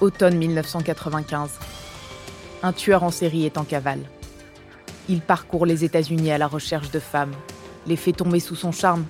[0.00, 1.50] Automne 1995.
[2.62, 4.00] Un tueur en série est en cavale.
[5.08, 7.32] Il parcourt les États-Unis à la recherche de femmes,
[7.86, 9.04] les fait tomber sous son charme,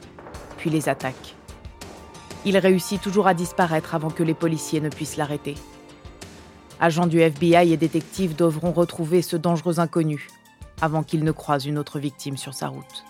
[0.59, 1.37] puis les attaque.
[2.45, 5.55] Il réussit toujours à disparaître avant que les policiers ne puissent l'arrêter.
[6.81, 10.29] Agents du FBI et détectives devront retrouver ce dangereux inconnu
[10.83, 13.05] avant qu'il ne croise une autre victime sur sa route.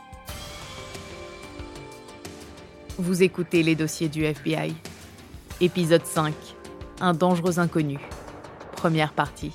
[2.98, 4.76] Vous écoutez les dossiers du FBI.
[5.60, 6.32] Épisode 5.
[7.00, 7.98] Un dangereux inconnu.
[8.76, 9.52] Première partie.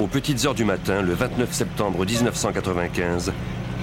[0.00, 3.32] Aux petites heures du matin, le 29 septembre 1995,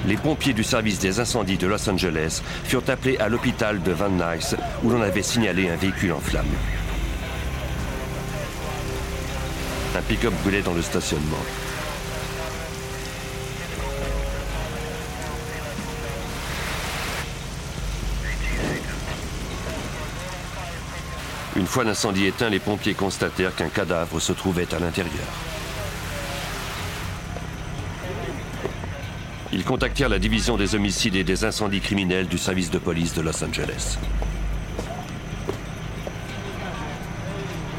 [0.07, 4.09] les pompiers du service des incendies de Los Angeles furent appelés à l'hôpital de Van
[4.09, 6.45] Nuys où l'on avait signalé un véhicule en flammes.
[9.97, 11.37] Un pick-up brûlait dans le stationnement.
[21.55, 25.27] Une fois l'incendie éteint, les pompiers constatèrent qu'un cadavre se trouvait à l'intérieur.
[29.53, 33.21] Ils contactèrent la division des homicides et des incendies criminels du service de police de
[33.21, 33.97] Los Angeles.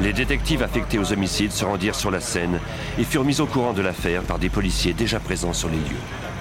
[0.00, 2.61] Les détectives affectés aux homicides se rendirent sur la scène
[2.98, 6.36] et furent mis au courant de l'affaire par des policiers déjà présents sur les lieux.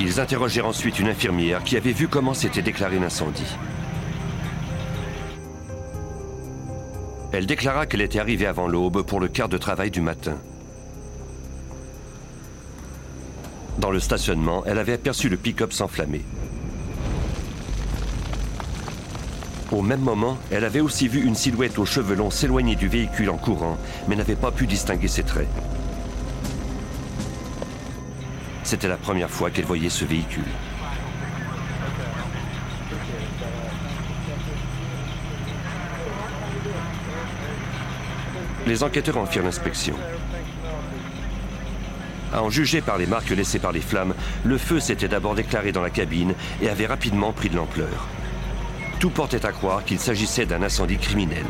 [0.00, 3.56] Ils interrogèrent ensuite une infirmière qui avait vu comment s'était déclaré l'incendie.
[7.32, 10.36] Elle déclara qu'elle était arrivée avant l'aube pour le quart de travail du matin.
[13.78, 16.24] Dans le stationnement, elle avait aperçu le pick-up s'enflammer.
[19.72, 23.30] Au même moment, elle avait aussi vu une silhouette aux cheveux longs s'éloigner du véhicule
[23.30, 23.76] en courant,
[24.08, 25.48] mais n'avait pas pu distinguer ses traits.
[28.66, 30.42] C'était la première fois qu'elle voyait ce véhicule.
[38.66, 39.94] Les enquêteurs en firent l'inspection.
[42.32, 45.70] À en juger par les marques laissées par les flammes, le feu s'était d'abord déclaré
[45.70, 48.08] dans la cabine et avait rapidement pris de l'ampleur.
[48.98, 51.46] Tout portait à croire qu'il s'agissait d'un incendie criminel.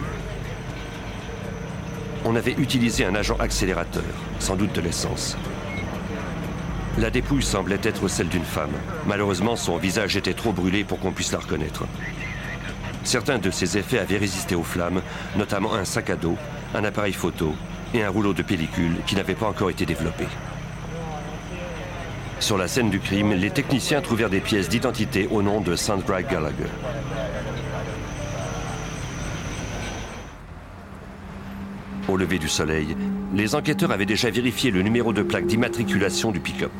[2.26, 4.04] On avait utilisé un agent accélérateur,
[4.38, 5.38] sans doute de l'essence.
[6.98, 8.72] La dépouille semblait être celle d'une femme.
[9.06, 11.84] Malheureusement, son visage était trop brûlé pour qu'on puisse la reconnaître.
[13.04, 15.02] Certains de ses effets avaient résisté aux flammes,
[15.36, 16.36] notamment un sac à dos,
[16.74, 17.54] un appareil photo
[17.92, 20.24] et un rouleau de pellicule qui n'avait pas encore été développé.
[22.40, 26.22] Sur la scène du crime, les techniciens trouvèrent des pièces d'identité au nom de Sandra
[26.22, 26.64] Gallagher.
[32.08, 32.96] Au lever du soleil,
[33.36, 36.72] les enquêteurs avaient déjà vérifié le numéro de plaque d'immatriculation du pick-up.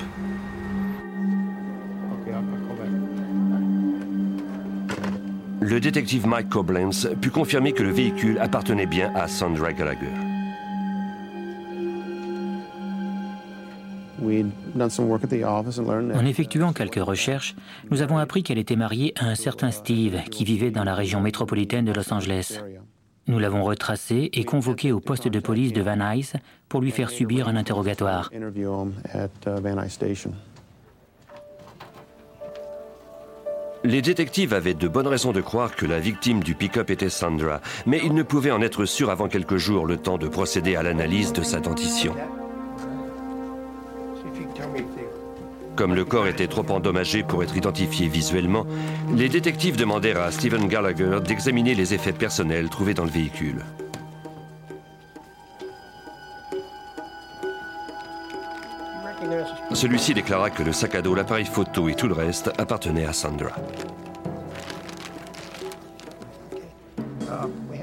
[5.61, 10.07] Le détective Mike Koblenz put confirmer que le véhicule appartenait bien à Sandra Gallagher.
[16.15, 17.55] En effectuant quelques recherches,
[17.91, 21.21] nous avons appris qu'elle était mariée à un certain Steve qui vivait dans la région
[21.21, 22.61] métropolitaine de Los Angeles.
[23.29, 26.33] Nous l'avons retracé et convoqué au poste de police de Van Nuys
[26.69, 28.31] pour lui faire subir un interrogatoire.
[33.85, 37.61] Les détectives avaient de bonnes raisons de croire que la victime du pick-up était Sandra,
[37.85, 40.83] mais ils ne pouvaient en être sûrs avant quelques jours, le temps de procéder à
[40.83, 42.15] l'analyse de sa dentition.
[45.77, 48.67] Comme le corps était trop endommagé pour être identifié visuellement,
[49.15, 53.63] les détectives demandèrent à Stephen Gallagher d'examiner les effets personnels trouvés dans le véhicule.
[59.73, 63.13] Celui-ci déclara que le sac à dos, l'appareil photo et tout le reste appartenaient à
[63.13, 63.51] Sandra.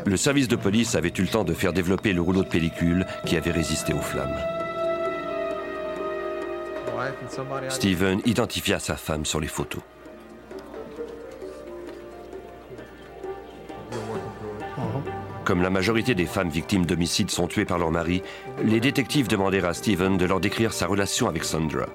[0.06, 3.06] Le service de police avait eu le temps de faire développer le rouleau de pellicule
[3.26, 4.63] qui avait résisté aux flammes.
[7.70, 9.82] Steven identifia sa femme sur les photos.
[15.44, 18.24] Comme la majorité des femmes victimes d'homicide sont tuées par leur mari,
[18.64, 21.88] les détectives demandèrent à Steven de leur décrire sa relation avec Sandra.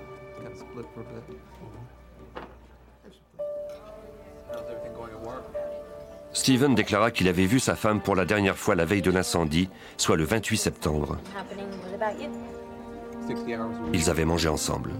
[6.32, 9.68] Steven déclara qu'il avait vu sa femme pour la dernière fois la veille de l'incendie,
[9.96, 11.18] soit le 28 septembre.
[13.92, 14.90] Ils avaient mangé ensemble.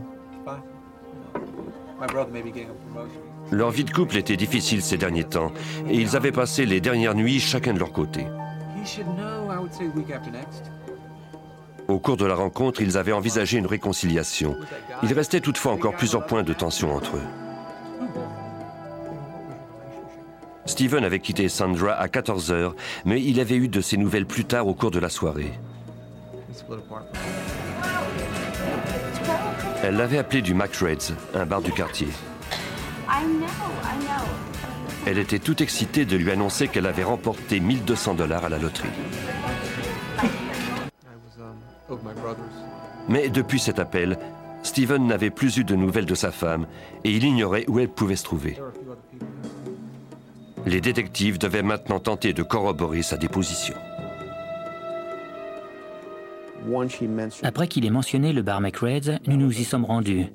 [3.50, 5.52] Leur vie de couple était difficile ces derniers temps
[5.88, 8.26] et ils avaient passé les dernières nuits chacun de leur côté.
[11.88, 14.56] Au cours de la rencontre, ils avaient envisagé une réconciliation.
[15.02, 17.26] Il restait toutefois encore plusieurs points de tension entre eux.
[20.66, 22.76] Steven avait quitté Sandra à 14 heures,
[23.06, 25.52] mais il avait eu de ses nouvelles plus tard au cours de la soirée.
[29.82, 32.08] Elle l'avait appelé du McReds, un bar du quartier.
[35.06, 38.88] Elle était toute excitée de lui annoncer qu'elle avait remporté 1200 dollars à la loterie.
[43.08, 44.18] Mais depuis cet appel,
[44.62, 46.66] Steven n'avait plus eu de nouvelles de sa femme
[47.04, 48.58] et il ignorait où elle pouvait se trouver.
[50.66, 53.74] Les détectives devaient maintenant tenter de corroborer sa déposition.
[57.42, 60.26] Après qu'il ait mentionné le bar McReds, nous nous y sommes rendus.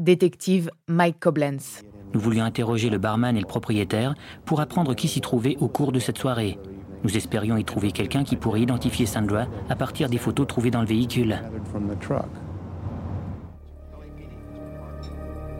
[0.00, 1.82] Détective Mike Koblenz.
[2.12, 4.14] Nous voulions interroger le barman et le propriétaire
[4.44, 6.58] pour apprendre qui s'y trouvait au cours de cette soirée.
[7.02, 10.80] Nous espérions y trouver quelqu'un qui pourrait identifier Sandra à partir des photos trouvées dans
[10.80, 11.38] le véhicule.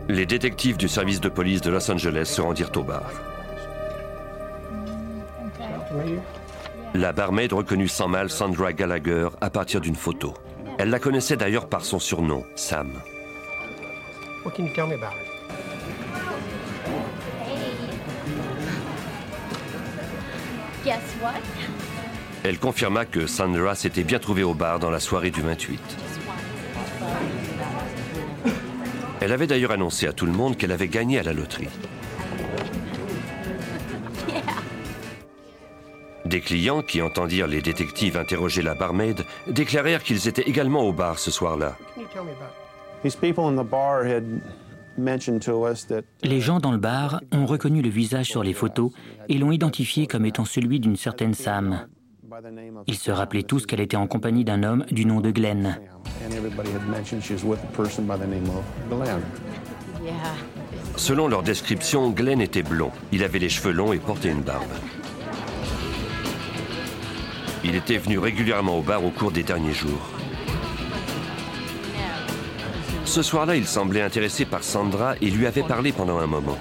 [0.07, 3.11] Les détectives du service de police de Los Angeles se rendirent au bar.
[6.97, 10.33] La barmaid reconnut sans mal Sandra Gallagher à partir d'une photo.
[10.77, 12.89] Elle la connaissait d'ailleurs par son surnom, Sam.
[22.45, 25.81] Elle confirma que Sandra s'était bien trouvée au bar dans la soirée du 28.
[29.19, 31.67] Elle avait d'ailleurs annoncé à tout le monde qu'elle avait gagné à la loterie.
[36.35, 41.17] Des clients qui entendirent les détectives interroger la barmaid déclarèrent qu'ils étaient également au bar
[41.17, 41.77] ce soir-là.
[46.23, 48.91] Les gens dans le bar ont reconnu le visage sur les photos
[49.29, 51.87] et l'ont identifié comme étant celui d'une certaine Sam.
[52.87, 55.79] Ils se rappelaient tous qu'elle était en compagnie d'un homme du nom de Glenn.
[60.97, 62.91] Selon leur description, Glenn était blond.
[63.13, 64.67] Il avait les cheveux longs et portait une barbe.
[67.67, 70.11] Il était venu régulièrement au bar au cours des derniers jours.
[73.05, 76.59] Ce soir-là, il semblait intéressé par Sandra et lui avait parlé pendant un moment.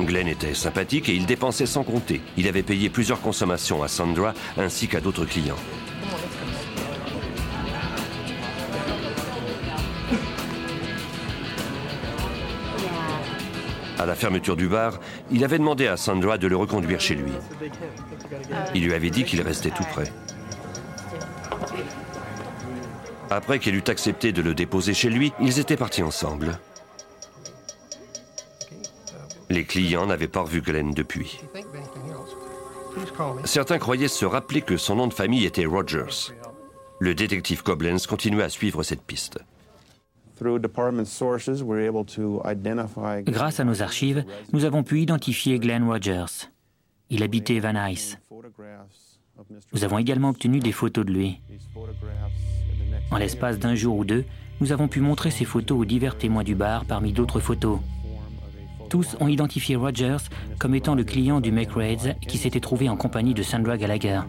[0.00, 2.20] Glenn était sympathique et il dépensait sans compter.
[2.36, 5.54] Il avait payé plusieurs consommations à Sandra ainsi qu'à d'autres clients.
[14.00, 14.98] À la fermeture du bar,
[15.30, 17.32] il avait demandé à Sandra de le reconduire chez lui.
[18.74, 20.10] Il lui avait dit qu'il restait tout près.
[23.28, 26.58] Après qu'elle eut accepté de le déposer chez lui, ils étaient partis ensemble.
[29.50, 31.38] Les clients n'avaient pas revu Glenn depuis.
[33.44, 36.32] Certains croyaient se rappeler que son nom de famille était Rogers.
[37.00, 39.40] Le détective Koblenz continuait à suivre cette piste.
[43.24, 46.50] Grâce à nos archives, nous avons pu identifier Glenn Rogers.
[47.10, 48.16] Il habitait Van Nuys.
[49.72, 51.40] Nous avons également obtenu des photos de lui.
[53.10, 54.24] En l'espace d'un jour ou deux,
[54.60, 57.78] nous avons pu montrer ces photos aux divers témoins du bar parmi d'autres photos.
[58.88, 60.28] Tous ont identifié Rogers
[60.58, 64.20] comme étant le client du McReds qui s'était trouvé en compagnie de Sandra Gallagher.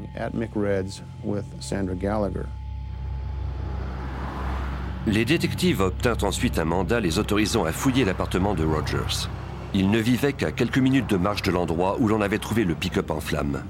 [5.07, 9.29] Les détectives obtinrent ensuite un mandat les autorisant à fouiller l'appartement de Rogers.
[9.73, 12.75] Il ne vivait qu'à quelques minutes de marche de l'endroit où l'on avait trouvé le
[12.75, 13.63] pick-up en flammes.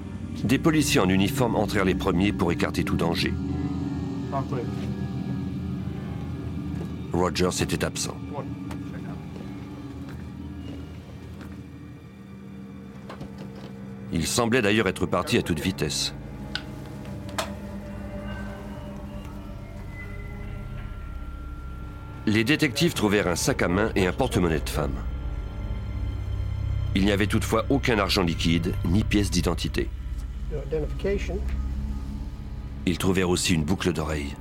[0.43, 3.33] Des policiers en uniforme entrèrent les premiers pour écarter tout danger.
[7.13, 8.17] Rogers était absent.
[14.11, 16.13] Il semblait d'ailleurs être parti à toute vitesse.
[22.27, 24.93] Les détectives trouvèrent un sac à main et un porte-monnaie de femme.
[26.93, 29.89] Il n'y avait toutefois aucun argent liquide ni pièce d'identité.
[32.85, 34.35] Ils trouvèrent aussi une boucle d'oreille.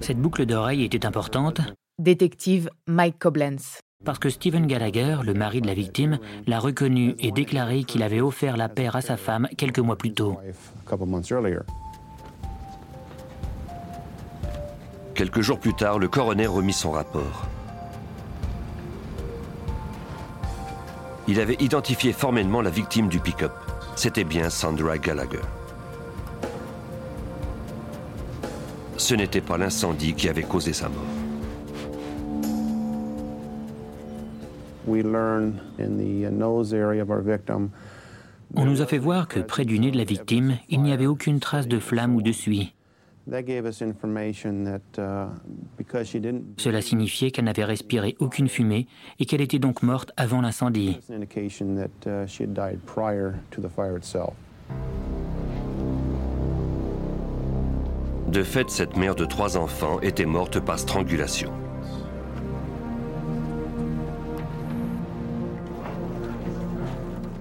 [0.00, 1.60] Cette boucle d'oreille était importante.
[1.98, 3.80] Détective Mike Koblenz.
[4.04, 8.20] Parce que Stephen Gallagher, le mari de la victime, l'a reconnu et déclaré qu'il avait
[8.20, 10.38] offert la paire à sa femme quelques mois plus tôt.
[15.14, 17.46] Quelques jours plus tard, le coroner remit son rapport.
[21.26, 23.52] Il avait identifié formellement la victime du pick-up.
[23.96, 25.40] C'était bien Sandra Gallagher.
[28.98, 31.33] Ce n'était pas l'incendie qui avait causé sa mort.
[38.56, 41.06] On nous a fait voir que près du nez de la victime, il n'y avait
[41.06, 42.74] aucune trace de flamme ou de suie.
[43.26, 43.40] Uh,
[46.58, 48.86] Cela signifiait qu'elle n'avait respiré aucune fumée
[49.18, 50.98] et qu'elle était donc morte avant l'incendie.
[58.28, 61.50] De fait, cette mère de trois enfants était morte par strangulation.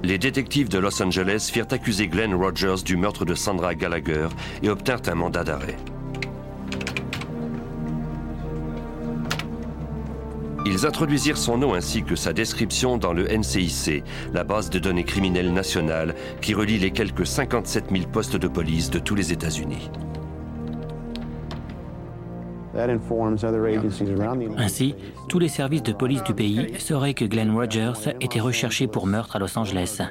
[0.06, 4.28] Les détectives de Los Angeles firent accuser Glenn Rogers du meurtre de Sandra Gallagher
[4.62, 5.78] et obtinrent un mandat d'arrêt.
[10.66, 15.06] Ils introduisirent son nom ainsi que sa description dans le NCIC, la base de données
[15.06, 19.90] criminelles nationale qui relie les quelques 57 000 postes de police de tous les États-Unis.
[24.58, 24.96] Ainsi,
[25.30, 29.36] tous les services de police du pays sauraient que Glenn Rogers était recherché pour meurtre
[29.36, 30.02] à Los Angeles.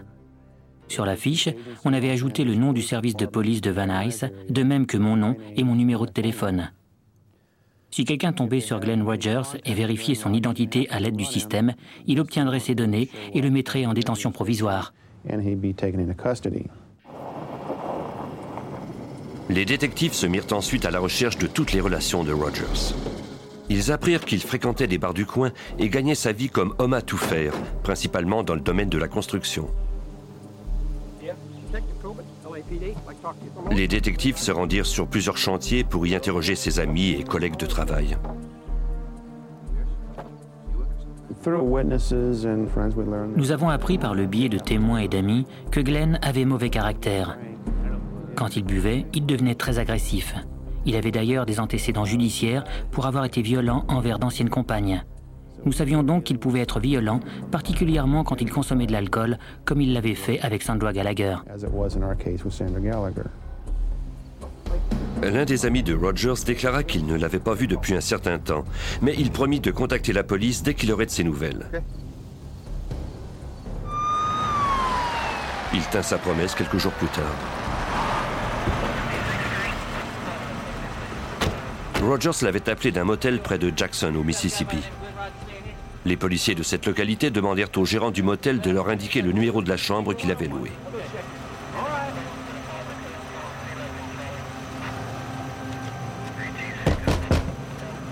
[0.89, 1.49] Sur la fiche,
[1.85, 4.99] on avait ajouté le nom du service de police de Van Nuys, de même que
[4.99, 6.71] mon nom et mon numéro de téléphone.
[7.91, 11.75] Si quelqu'un tombait sur Glenn Rogers et vérifiait son identité à l'aide du système,
[12.07, 14.95] il obtiendrait ses données et le mettrait en détention provisoire.
[19.49, 22.95] Les détectives se mirent ensuite à la recherche de toutes les relations de Rogers.
[23.69, 27.03] Ils apprirent qu'il fréquentait des bars du coin et gagnait sa vie comme homme à
[27.03, 29.69] tout faire, principalement dans le domaine de la construction.
[33.71, 37.67] Les détectives se rendirent sur plusieurs chantiers pour y interroger ses amis et collègues de
[37.67, 38.17] travail.
[43.37, 47.39] Nous avons appris par le biais de témoins et d'amis que Glenn avait mauvais caractère.
[48.35, 50.35] Quand il buvait, il devenait très agressif.
[50.87, 55.05] Il avait d'ailleurs des antécédents judiciaires pour avoir été violent envers d'anciennes compagnes.
[55.65, 57.21] Nous savions donc qu'il pouvait être violent,
[57.53, 61.37] particulièrement quand il consommait de l'alcool, comme il l'avait fait avec Sandra Gallagher.
[65.23, 68.65] L'un des amis de Rogers déclara qu'il ne l'avait pas vu depuis un certain temps,
[69.03, 71.67] mais il promit de contacter la police dès qu'il aurait de ses nouvelles.
[75.75, 77.62] Il tint sa promesse quelques jours plus tard.
[82.03, 84.79] Rogers l'avait appelé d'un motel près de Jackson, au Mississippi.
[86.05, 89.63] Les policiers de cette localité demandèrent au gérant du motel de leur indiquer le numéro
[89.63, 90.73] de la chambre qu'il avait louée.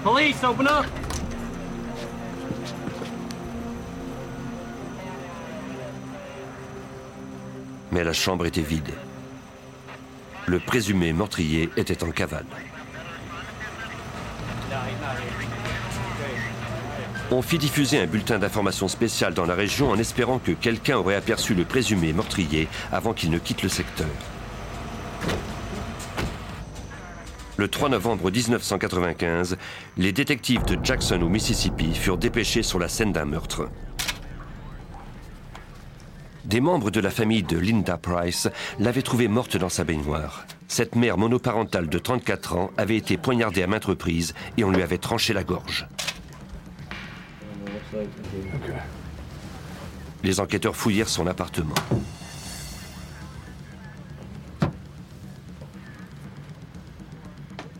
[0.04, 0.86] Police, open up!
[7.90, 8.94] Mais la chambre était vide.
[10.46, 12.46] Le présumé meurtrier était en cavale.
[17.32, 21.14] On fit diffuser un bulletin d'information spécial dans la région en espérant que quelqu'un aurait
[21.14, 24.08] aperçu le présumé meurtrier avant qu'il ne quitte le secteur.
[27.56, 29.58] Le 3 novembre 1995,
[29.96, 33.68] les détectives de Jackson au Mississippi furent dépêchés sur la scène d'un meurtre.
[36.46, 38.48] Des membres de la famille de Linda Price
[38.80, 40.46] l'avaient trouvée morte dans sa baignoire.
[40.70, 44.82] Cette mère monoparentale de 34 ans avait été poignardée à maintes reprises et on lui
[44.82, 45.88] avait tranché la gorge.
[50.22, 51.74] Les enquêteurs fouillèrent son appartement.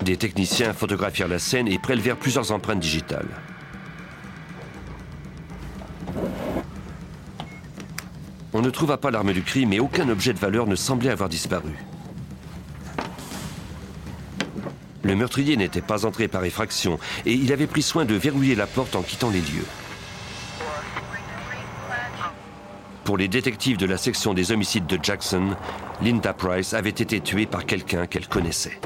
[0.03, 3.29] Des techniciens photographièrent la scène et prélevèrent plusieurs empreintes digitales.
[8.53, 11.29] On ne trouva pas l'arme du crime et aucun objet de valeur ne semblait avoir
[11.29, 11.77] disparu.
[15.03, 18.67] Le meurtrier n'était pas entré par effraction et il avait pris soin de verrouiller la
[18.67, 19.67] porte en quittant les lieux.
[23.05, 25.57] Pour les détectives de la section des homicides de Jackson,
[26.03, 28.79] Linda Price avait été tuée par quelqu'un qu'elle connaissait.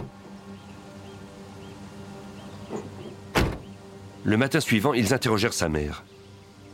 [4.22, 6.04] Le matin suivant, ils interrogèrent sa mère.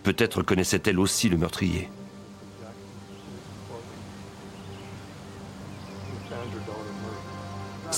[0.05, 1.89] Peut-être connaissait-elle aussi le meurtrier.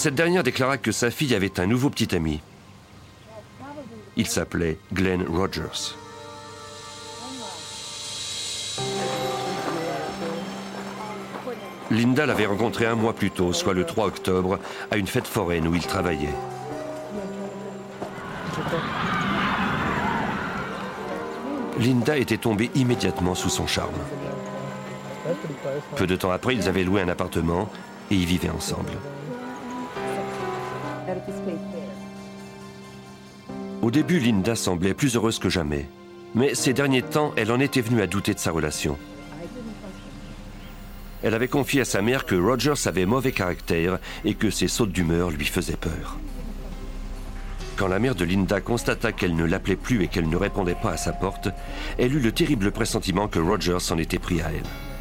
[0.03, 2.41] Cette dernière déclara que sa fille avait un nouveau petit ami.
[4.17, 5.95] Il s'appelait Glenn Rogers.
[11.93, 14.59] Linda l'avait rencontré un mois plus tôt, soit le 3 octobre,
[14.91, 16.35] à une fête foraine où il travaillait.
[21.79, 23.95] Linda était tombée immédiatement sous son charme.
[25.95, 27.71] Peu de temps après, ils avaient loué un appartement
[28.11, 28.91] et y vivaient ensemble.
[33.83, 35.89] Au début, Linda semblait plus heureuse que jamais.
[36.35, 38.97] Mais ces derniers temps, elle en était venue à douter de sa relation.
[41.23, 44.93] Elle avait confié à sa mère que Rogers avait mauvais caractère et que ses sautes
[44.93, 46.19] d'humeur lui faisaient peur.
[47.77, 50.93] Quand la mère de Linda constata qu'elle ne l'appelait plus et qu'elle ne répondait pas
[50.93, 51.49] à sa porte,
[51.99, 54.92] elle eut le terrible pressentiment que Rogers s'en était pris à elle.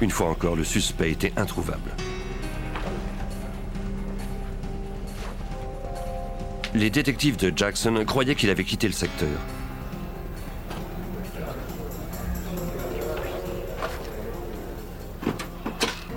[0.00, 1.90] Une fois encore, le suspect était introuvable.
[6.74, 9.28] Les détectives de Jackson croyaient qu'il avait quitté le secteur.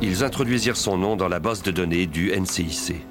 [0.03, 3.10] Ils introduisirent son nom dans la base de données du NCIC.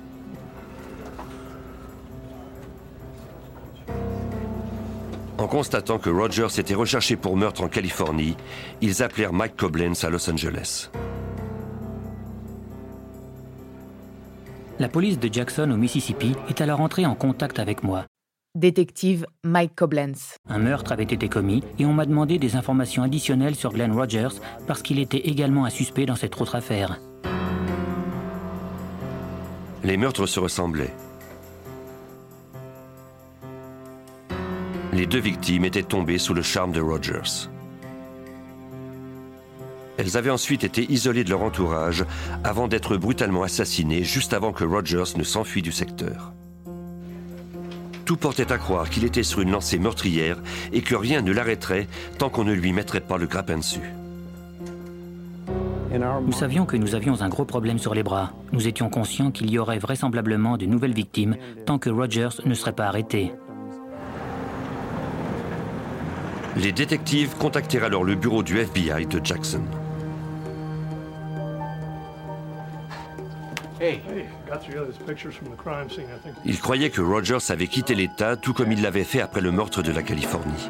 [5.41, 8.37] En constatant que Rogers était recherché pour meurtre en Californie,
[8.83, 10.91] ils appelèrent Mike Koblenz à Los Angeles.
[14.79, 18.05] La police de Jackson au Mississippi est alors entrée en contact avec moi.
[18.55, 20.37] Détective Mike Koblenz.
[20.47, 24.43] Un meurtre avait été commis et on m'a demandé des informations additionnelles sur Glenn Rogers
[24.67, 27.01] parce qu'il était également un suspect dans cette autre affaire.
[29.85, 30.93] Les meurtres se ressemblaient.
[34.93, 37.49] Les deux victimes étaient tombées sous le charme de Rogers.
[39.99, 42.05] Elles avaient ensuite été isolées de leur entourage
[42.43, 46.33] avant d'être brutalement assassinées juste avant que Rogers ne s'enfuit du secteur.
[48.05, 50.39] Tout portait à croire qu'il était sur une lancée meurtrière
[50.73, 51.87] et que rien ne l'arrêterait
[52.19, 53.93] tant qu'on ne lui mettrait pas le grappin dessus.
[55.93, 58.33] Nous savions que nous avions un gros problème sur les bras.
[58.53, 62.73] Nous étions conscients qu'il y aurait vraisemblablement de nouvelles victimes tant que Rogers ne serait
[62.73, 63.33] pas arrêté.
[66.62, 69.62] Les détectives contactèrent alors le bureau du FBI de Jackson.
[76.45, 79.80] Ils croyaient que Rogers avait quitté l'État tout comme il l'avait fait après le meurtre
[79.82, 80.69] de la Californie.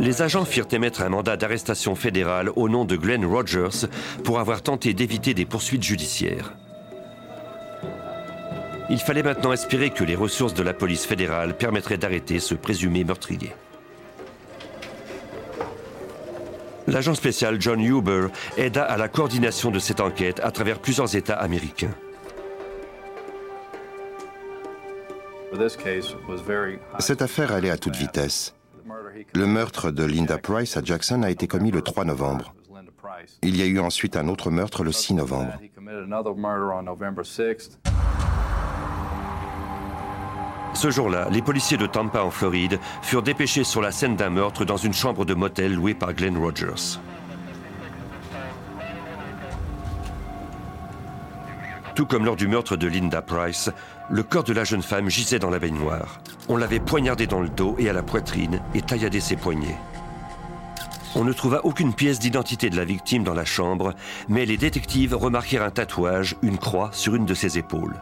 [0.00, 3.86] Les agents firent émettre un mandat d'arrestation fédérale au nom de Glenn Rogers
[4.24, 6.54] pour avoir tenté d'éviter des poursuites judiciaires.
[8.88, 13.02] Il fallait maintenant espérer que les ressources de la police fédérale permettraient d'arrêter ce présumé
[13.02, 13.52] meurtrier.
[16.86, 21.34] L'agent spécial John Huber aida à la coordination de cette enquête à travers plusieurs États
[21.34, 21.90] américains.
[27.00, 28.54] Cette affaire allait à toute vitesse.
[29.34, 32.54] Le meurtre de Linda Price à Jackson a été commis le 3 novembre.
[33.42, 35.54] Il y a eu ensuite un autre meurtre le 6 novembre.
[40.76, 44.66] Ce jour-là, les policiers de Tampa en Floride furent dépêchés sur la scène d'un meurtre
[44.66, 47.00] dans une chambre de motel louée par Glenn Rogers.
[51.94, 53.70] Tout comme lors du meurtre de Linda Price,
[54.10, 56.20] le corps de la jeune femme gisait dans la baignoire.
[56.46, 59.78] On l'avait poignardé dans le dos et à la poitrine et tailladé ses poignets.
[61.14, 63.94] On ne trouva aucune pièce d'identité de la victime dans la chambre,
[64.28, 67.96] mais les détectives remarquèrent un tatouage, une croix, sur une de ses épaules.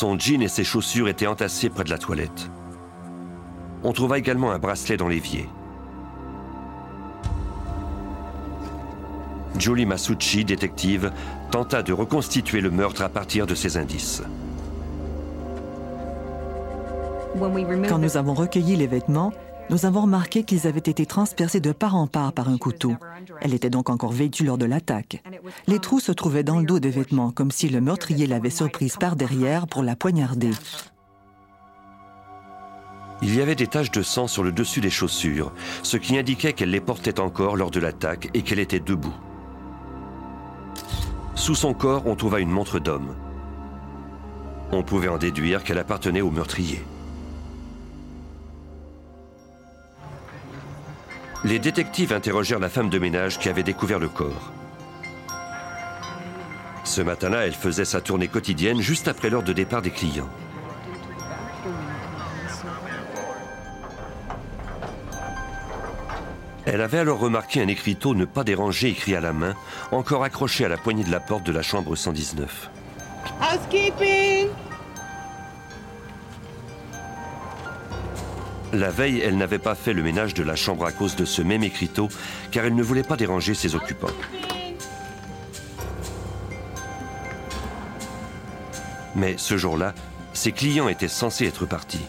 [0.00, 2.50] Son jean et ses chaussures étaient entassés près de la toilette.
[3.84, 5.46] On trouva également un bracelet dans l'évier.
[9.58, 11.12] Julie Masucci, détective,
[11.50, 14.22] tenta de reconstituer le meurtre à partir de ces indices.
[17.86, 19.34] Quand nous avons recueilli les vêtements,
[19.70, 22.96] nous avons remarqué qu'ils avaient été transpercés de part en part par un couteau.
[23.40, 25.22] Elle était donc encore vêtue lors de l'attaque.
[25.68, 28.96] Les trous se trouvaient dans le dos des vêtements, comme si le meurtrier l'avait surprise
[28.96, 30.50] par derrière pour la poignarder.
[33.22, 35.52] Il y avait des taches de sang sur le dessus des chaussures,
[35.82, 39.14] ce qui indiquait qu'elle les portait encore lors de l'attaque et qu'elle était debout.
[41.36, 43.14] Sous son corps, on trouva une montre d'homme.
[44.72, 46.82] On pouvait en déduire qu'elle appartenait au meurtrier.
[51.42, 54.52] Les détectives interrogèrent la femme de ménage qui avait découvert le corps.
[56.84, 60.28] Ce matin-là, elle faisait sa tournée quotidienne juste après l'heure de départ des clients.
[66.66, 69.54] Elle avait alors remarqué un écriteau Ne pas déranger écrit à la main,
[69.92, 72.70] encore accroché à la poignée de la porte de la chambre 119.
[73.40, 74.48] Housekeeping!
[78.72, 81.42] La veille, elle n'avait pas fait le ménage de la chambre à cause de ce
[81.42, 82.08] même écriteau,
[82.52, 84.06] car elle ne voulait pas déranger ses occupants.
[89.16, 89.92] Mais ce jour-là,
[90.32, 92.06] ses clients étaient censés être partis.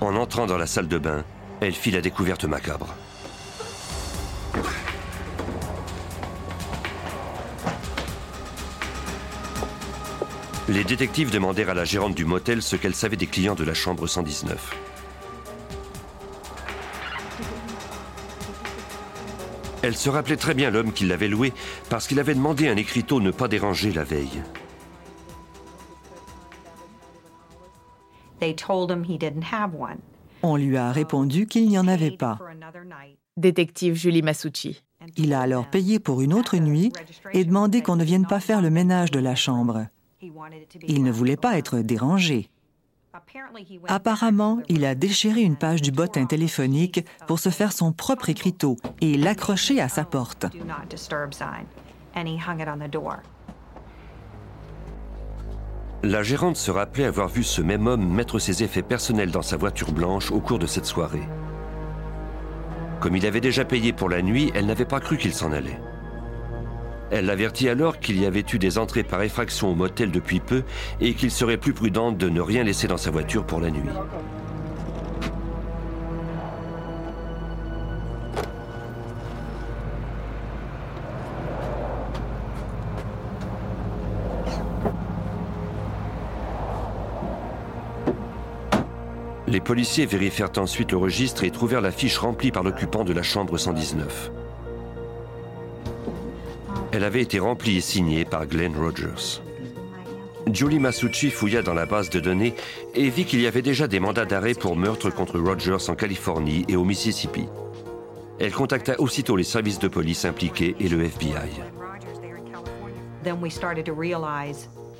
[0.00, 1.22] En entrant dans la salle de bain,
[1.60, 2.94] elle fit la découverte macabre.
[10.72, 13.74] Les détectives demandèrent à la gérante du motel ce qu'elle savait des clients de la
[13.74, 14.74] chambre 119.
[19.82, 21.52] Elle se rappelait très bien l'homme qui l'avait loué
[21.90, 24.42] parce qu'il avait demandé à un écriteau ne pas déranger la veille.
[30.42, 32.38] On lui a répondu qu'il n'y en avait pas.
[33.36, 34.82] Détective Julie Masucci.
[35.18, 36.94] Il a alors payé pour une autre nuit
[37.34, 39.86] et demandé qu'on ne vienne pas faire le ménage de la chambre.
[40.88, 42.48] Il ne voulait pas être dérangé.
[43.88, 48.76] Apparemment, il a déchiré une page du bottin téléphonique pour se faire son propre écriteau
[49.00, 50.46] et l'accrocher à sa porte.
[56.04, 59.56] La gérante se rappelait avoir vu ce même homme mettre ses effets personnels dans sa
[59.56, 61.28] voiture blanche au cours de cette soirée.
[63.00, 65.78] Comme il avait déjà payé pour la nuit, elle n'avait pas cru qu'il s'en allait.
[67.14, 70.62] Elle l'avertit alors qu'il y avait eu des entrées par effraction au motel depuis peu
[70.98, 73.82] et qu'il serait plus prudent de ne rien laisser dans sa voiture pour la nuit.
[89.46, 93.22] Les policiers vérifièrent ensuite le registre et trouvèrent la fiche remplie par l'occupant de la
[93.22, 94.32] chambre 119.
[96.92, 99.40] Elle avait été remplie et signée par Glenn Rogers.
[100.52, 102.54] Julie Masucci fouilla dans la base de données
[102.94, 106.66] et vit qu'il y avait déjà des mandats d'arrêt pour meurtre contre Rogers en Californie
[106.68, 107.46] et au Mississippi.
[108.38, 111.48] Elle contacta aussitôt les services de police impliqués et le FBI.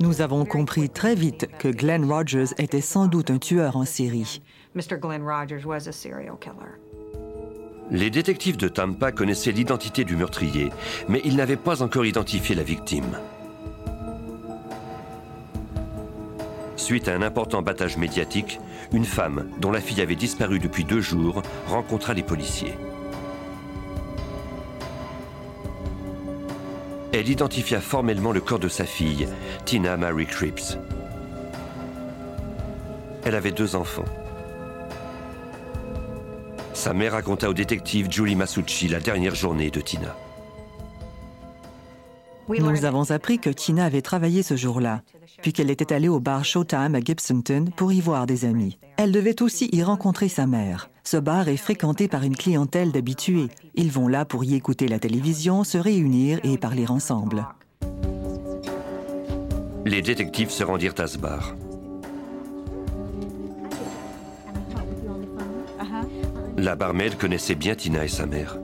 [0.01, 4.41] Nous avons compris très vite que Glenn Rogers était sans doute un tueur en série.
[7.91, 10.71] Les détectives de Tampa connaissaient l'identité du meurtrier,
[11.09, 13.19] mais ils n'avaient pas encore identifié la victime.
[16.77, 18.61] Suite à un important battage médiatique,
[18.93, 22.75] une femme, dont la fille avait disparu depuis deux jours, rencontra les policiers.
[27.13, 29.29] Elle identifia formellement le corps de sa fille,
[29.67, 30.79] Tina Mary Cripps.
[33.25, 34.05] Elle avait deux enfants.
[36.83, 40.17] Sa mère raconta au détective Julie Masucci la dernière journée de Tina.
[42.49, 45.03] Nous avons appris que Tina avait travaillé ce jour-là,
[45.43, 48.81] puis qu'elle était allée au bar Showtime à Gibsonton pour y voir des amis.
[48.97, 50.91] Elle devait aussi y rencontrer sa mère.
[51.05, 53.47] Ce bar est fréquenté par une clientèle d'habitués.
[53.77, 57.47] Ils vont là pour y écouter la télévision, se réunir et parler ensemble.
[59.87, 61.55] Les détectives se rendirent à ce bar.
[66.63, 68.57] La barmaid connaissait bien Tina et sa mère.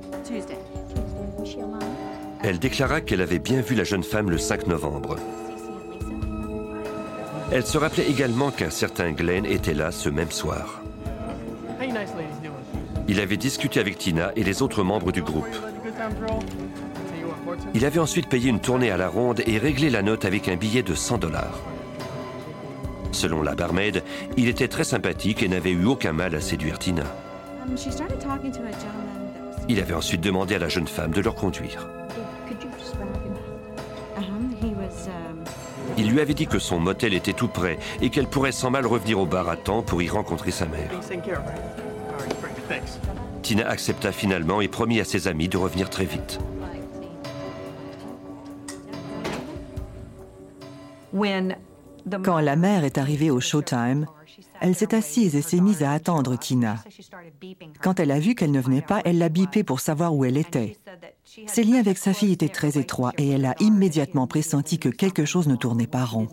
[2.45, 5.17] Elle déclara qu'elle avait bien vu la jeune femme le 5 novembre.
[7.51, 10.81] Elle se rappelait également qu'un certain Glenn était là ce même soir.
[13.09, 15.57] Il avait discuté avec Tina et les autres membres du groupe.
[17.75, 20.55] Il avait ensuite payé une tournée à la ronde et réglé la note avec un
[20.55, 21.59] billet de 100 dollars.
[23.11, 24.05] Selon la barmaid,
[24.37, 27.03] il était très sympathique et n'avait eu aucun mal à séduire Tina.
[29.69, 31.89] Il avait ensuite demandé à la jeune femme de leur conduire.
[35.97, 38.87] Il lui avait dit que son motel était tout près et qu'elle pourrait sans mal
[38.87, 40.91] revenir au bar à temps pour y rencontrer sa mère.
[43.43, 46.39] Tina accepta finalement et promit à ses amis de revenir très vite.
[52.23, 54.07] Quand la mère est arrivée au Showtime,
[54.61, 56.77] elle s'est assise et s'est mise à attendre Tina.
[57.83, 60.37] Quand elle a vu qu'elle ne venait pas, elle l'a bipé pour savoir où elle
[60.37, 60.77] était.
[61.47, 65.25] Ses liens avec sa fille étaient très étroits et elle a immédiatement pressenti que quelque
[65.25, 66.29] chose ne tournait pas rond.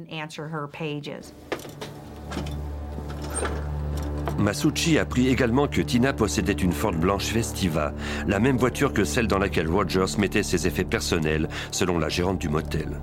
[4.38, 7.94] Masucci apprit également que Tina possédait une Ford Blanche Festiva,
[8.28, 12.40] la même voiture que celle dans laquelle Rogers mettait ses effets personnels, selon la gérante
[12.40, 13.00] du motel.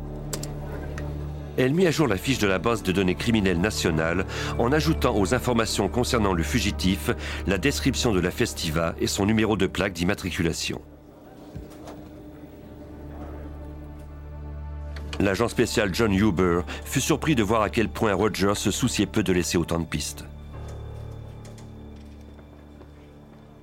[1.58, 4.24] Elle mit à jour la fiche de la base de données criminelles nationale
[4.58, 7.10] en ajoutant aux informations concernant le fugitif
[7.46, 10.80] la description de la Festiva et son numéro de plaque d'immatriculation.
[15.20, 19.22] L'agent spécial John Huber fut surpris de voir à quel point Rogers se souciait peu
[19.22, 20.24] de laisser autant de pistes.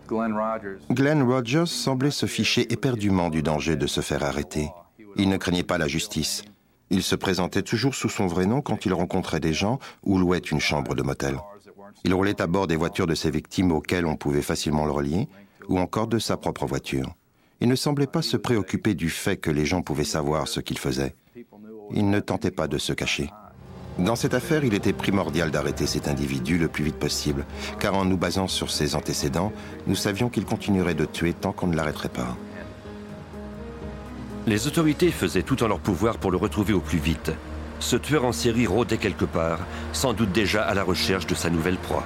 [0.07, 4.69] Glenn Rogers semblait se ficher éperdument du danger de se faire arrêter.
[5.17, 6.43] Il ne craignait pas la justice.
[6.89, 10.39] Il se présentait toujours sous son vrai nom quand il rencontrait des gens ou louait
[10.39, 11.37] une chambre de motel.
[12.03, 15.27] Il roulait à bord des voitures de ses victimes auxquelles on pouvait facilement le relier,
[15.67, 17.13] ou encore de sa propre voiture.
[17.61, 20.79] Il ne semblait pas se préoccuper du fait que les gens pouvaient savoir ce qu'il
[20.79, 21.15] faisait.
[21.91, 23.29] Il ne tentait pas de se cacher.
[23.97, 27.45] Dans cette affaire, il était primordial d'arrêter cet individu le plus vite possible,
[27.79, 29.51] car en nous basant sur ses antécédents,
[29.87, 32.37] nous savions qu'il continuerait de tuer tant qu'on ne l'arrêterait pas.
[34.47, 37.31] Les autorités faisaient tout en leur pouvoir pour le retrouver au plus vite.
[37.79, 39.59] Ce tueur en série rôdait quelque part,
[39.93, 42.05] sans doute déjà à la recherche de sa nouvelle proie.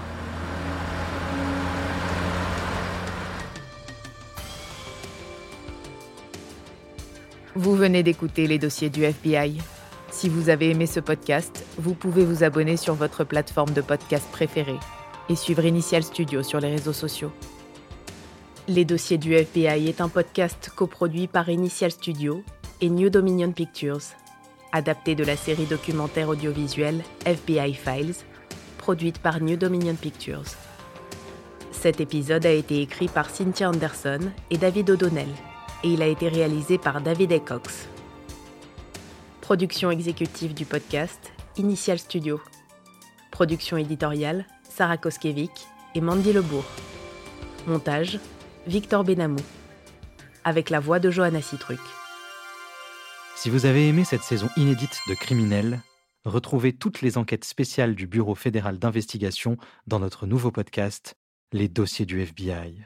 [7.56, 9.60] Vous venez d'écouter les dossiers du FBI.
[10.12, 14.28] Si vous avez aimé ce podcast, vous pouvez vous abonner sur votre plateforme de podcast
[14.32, 14.80] préférée
[15.30, 17.32] et suivre Initial Studio sur les réseaux sociaux.
[18.70, 22.46] Les dossiers du FBI est un podcast coproduit par Initial Studio
[22.80, 24.16] et New Dominion Pictures,
[24.72, 28.16] adapté de la série documentaire audiovisuelle FBI Files,
[28.78, 30.46] produite par New Dominion Pictures.
[31.74, 35.34] Cet épisode a été écrit par Cynthia Anderson et David O'Donnell,
[35.84, 37.40] et il a été réalisé par David A.
[37.40, 37.90] Cox.
[39.42, 42.40] Production exécutive du podcast, Initial Studio.
[43.30, 46.64] Production éditoriale, Sarah Koskiewicz et Mandy Lebourg.
[47.68, 48.20] Montage,
[48.66, 49.42] Victor Benamou.
[50.46, 51.82] Avec la voix de Johanna Citruc.
[53.36, 55.82] Si vous avez aimé cette saison inédite de Criminels,
[56.24, 61.16] retrouvez toutes les enquêtes spéciales du Bureau fédéral d'investigation dans notre nouveau podcast,
[61.52, 62.86] Les dossiers du FBI.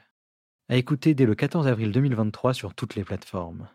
[0.68, 3.70] À écouter dès le 14 avril 2023 sur toutes les plateformes.